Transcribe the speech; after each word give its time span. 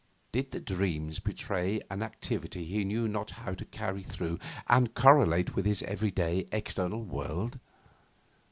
Did 0.31 0.49
the 0.49 0.59
dreams 0.59 1.19
betray 1.19 1.79
an 1.91 2.01
activity 2.01 2.65
he 2.65 2.83
knew 2.83 3.07
not 3.07 3.29
how 3.29 3.53
to 3.53 3.65
carry 3.65 4.01
through 4.01 4.39
and 4.67 4.95
correlate 4.95 5.55
with 5.55 5.65
his 5.67 5.83
everyday, 5.83 6.47
external 6.51 7.03
world? 7.03 7.59